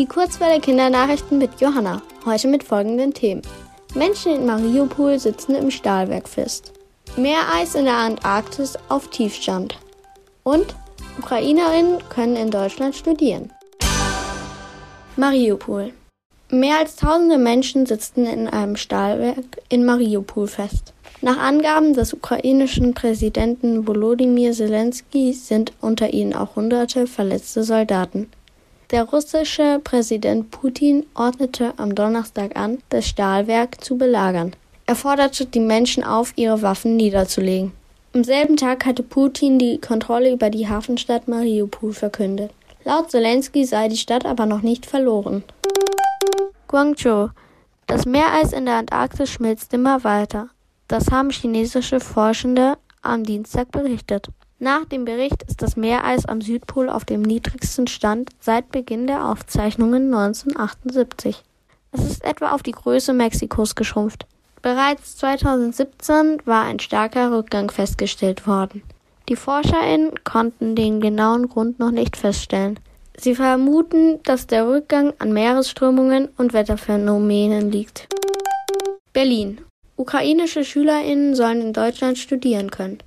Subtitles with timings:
[0.00, 2.00] Die Kurzwelle Kindernachrichten mit Johanna.
[2.24, 3.42] Heute mit folgenden Themen.
[3.94, 6.72] Menschen in Mariupol sitzen im Stahlwerk fest.
[7.18, 9.78] Meereis in der Antarktis auf Tiefstand.
[10.42, 10.74] Und
[11.18, 13.52] Ukrainerinnen können in Deutschland studieren.
[15.16, 15.92] Mariupol.
[16.48, 20.94] Mehr als tausende Menschen sitzen in einem Stahlwerk in Mariupol fest.
[21.20, 28.30] Nach Angaben des ukrainischen Präsidenten Volodymyr Zelensky sind unter ihnen auch hunderte verletzte Soldaten.
[28.90, 34.52] Der russische Präsident Putin ordnete am Donnerstag an, das Stahlwerk zu belagern.
[34.86, 37.70] Er forderte die Menschen auf, ihre Waffen niederzulegen.
[38.12, 42.50] Am selben Tag hatte Putin die Kontrolle über die Hafenstadt Mariupol verkündet.
[42.84, 45.44] Laut Zelensky sei die Stadt aber noch nicht verloren.
[46.66, 47.28] Guangzhou.
[47.86, 50.48] Das Meereis in der Antarktis schmilzt immer weiter.
[50.88, 54.30] Das haben chinesische Forschende am Dienstag berichtet.
[54.62, 59.26] Nach dem Bericht ist das Meereis am Südpol auf dem niedrigsten Stand seit Beginn der
[59.26, 61.42] Aufzeichnungen 1978.
[61.92, 64.26] Es ist etwa auf die Größe Mexikos geschrumpft.
[64.60, 68.82] Bereits 2017 war ein starker Rückgang festgestellt worden.
[69.30, 72.78] Die ForscherInnen konnten den genauen Grund noch nicht feststellen.
[73.16, 78.08] Sie vermuten, dass der Rückgang an Meeresströmungen und Wetterphänomenen liegt.
[79.14, 79.62] Berlin.
[79.96, 82.98] Ukrainische SchülerInnen sollen in Deutschland studieren können.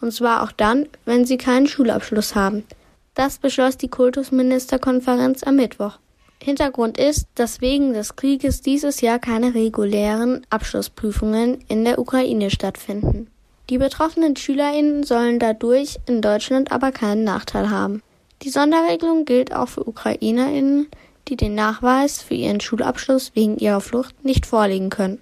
[0.00, 2.64] Und zwar auch dann, wenn sie keinen Schulabschluss haben.
[3.14, 5.98] Das beschloss die Kultusministerkonferenz am Mittwoch.
[6.42, 13.28] Hintergrund ist, dass wegen des Krieges dieses Jahr keine regulären Abschlussprüfungen in der Ukraine stattfinden.
[13.70, 18.02] Die betroffenen SchülerInnen sollen dadurch in Deutschland aber keinen Nachteil haben.
[18.42, 20.88] Die Sonderregelung gilt auch für UkrainerInnen,
[21.28, 25.18] die den Nachweis für ihren Schulabschluss wegen ihrer Flucht nicht vorlegen können.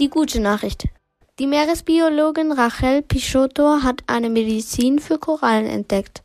[0.00, 0.86] Die gute Nachricht.
[1.38, 6.22] Die Meeresbiologin Rachel Pichotto hat eine Medizin für Korallen entdeckt.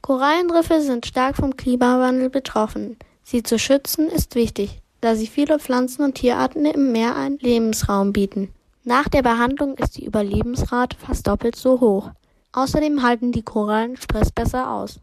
[0.00, 2.96] Korallenriffe sind stark vom Klimawandel betroffen.
[3.22, 8.14] Sie zu schützen ist wichtig, da sie viele Pflanzen und Tierarten im Meer einen Lebensraum
[8.14, 8.48] bieten.
[8.84, 12.10] Nach der Behandlung ist die Überlebensrate fast doppelt so hoch.
[12.52, 15.00] Außerdem halten die Korallen Stress besser aus.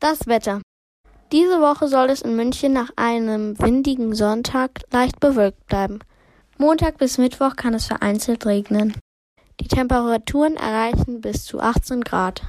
[0.00, 0.60] Das Wetter.
[1.30, 6.00] Diese Woche soll es in München nach einem windigen Sonntag leicht bewölkt bleiben.
[6.56, 8.94] Montag bis Mittwoch kann es vereinzelt regnen.
[9.60, 12.42] Die Temperaturen erreichen bis zu 18 Grad.